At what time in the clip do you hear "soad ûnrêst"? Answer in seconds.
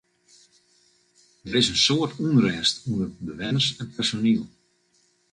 1.85-2.75